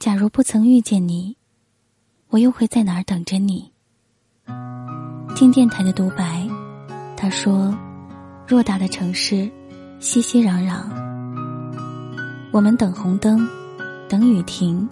[0.00, 1.36] 假如不曾遇见你，
[2.30, 3.70] 我又会在哪儿等着你？
[5.36, 6.48] 听电台的独白，
[7.18, 7.76] 他说
[8.48, 9.50] ：“偌大的城市，
[9.98, 10.84] 熙熙攘攘，
[12.50, 13.46] 我们等红灯，
[14.08, 14.88] 等雨停，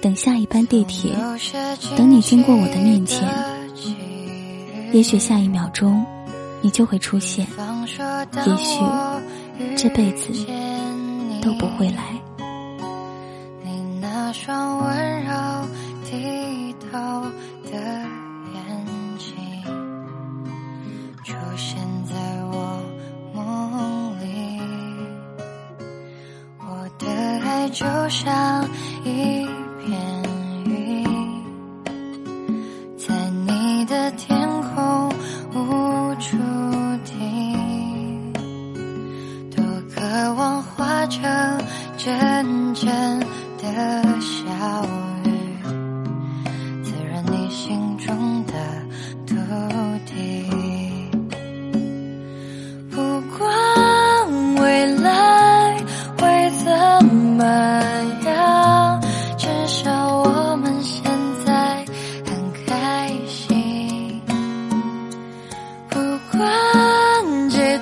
[0.00, 1.16] 等下一班地铁，
[1.96, 3.32] 等你经过我的面前。
[4.92, 6.04] 也许下一秒钟，
[6.60, 7.46] 你就会出现；
[8.44, 10.32] 也许这辈子
[11.40, 12.20] 都不会来。”
[14.44, 15.30] 双温柔
[16.02, 16.98] 低头
[17.62, 17.70] 的
[18.52, 18.76] 眼
[19.16, 19.36] 睛，
[21.22, 22.16] 出现在
[22.50, 22.82] 我
[23.32, 24.60] 梦里。
[26.58, 27.06] 我的
[27.44, 28.68] 爱就像
[29.04, 29.46] 一
[29.78, 29.96] 片
[30.64, 31.04] 云，
[32.98, 33.14] 在
[33.46, 34.36] 你的天
[34.74, 35.08] 空
[35.54, 36.36] 无处
[37.04, 38.32] 停，
[39.54, 41.22] 多渴望化成
[41.96, 42.90] 阵阵
[43.58, 44.11] 的。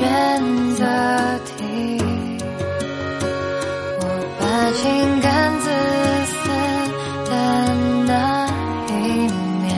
[0.00, 0.08] 选
[0.76, 0.82] 择
[1.44, 2.00] 题。
[4.00, 4.02] 我
[4.40, 4.80] 把情
[5.20, 5.28] 感
[5.60, 5.64] 自
[6.30, 6.38] 私
[7.28, 7.32] 的
[8.06, 8.10] 那
[8.88, 8.90] 一
[9.60, 9.68] 面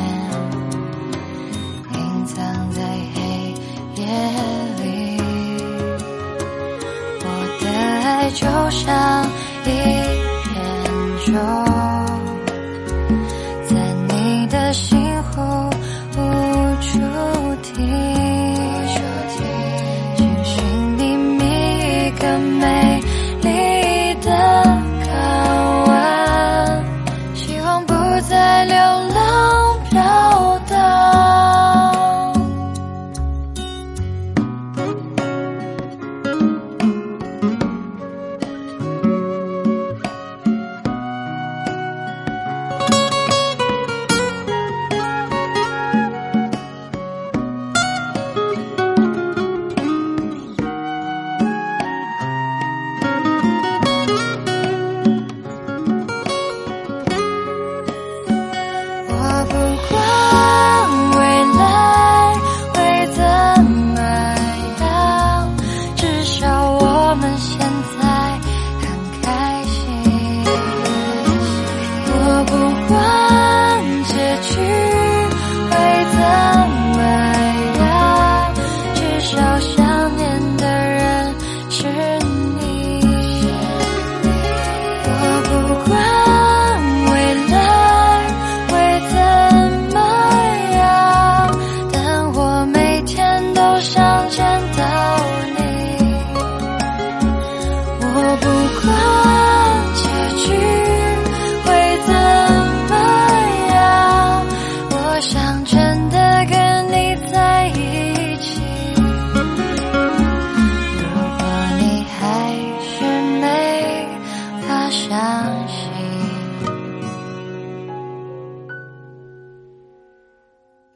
[1.93, 1.97] 隐
[2.27, 2.37] 藏
[2.71, 2.79] 在
[3.15, 3.19] 黑
[3.97, 4.01] 夜
[4.81, 4.85] 里，
[7.19, 7.27] 我
[7.61, 8.41] 的爱就
[8.71, 8.81] 像
[9.65, 9.69] 一
[10.45, 10.51] 片
[11.27, 11.72] 舟。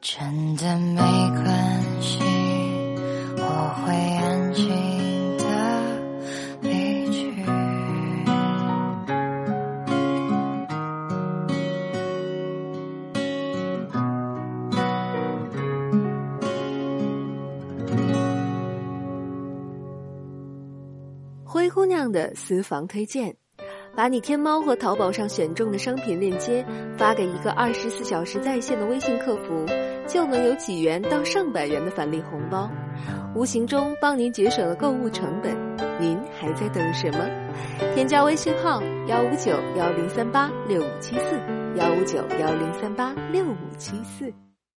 [0.09, 2.23] 真的没关系，
[3.35, 3.43] 我
[3.83, 4.69] 会安静
[5.37, 5.43] 的
[6.61, 7.43] 离去。
[21.43, 23.35] 灰姑娘的私房推荐。
[23.95, 26.63] 把你天猫和淘宝上选中的商品链接
[26.99, 29.65] 发给一个二十四小时在线的微信客服，
[30.07, 32.69] 就能有几元到上百元的返利红包，
[33.35, 35.55] 无形中帮您节省了购物成本。
[35.99, 37.19] 您还在等什么？
[37.93, 41.39] 添加微信号幺五九幺零三八六五七四
[41.75, 44.46] 幺五九幺零三八六五七四。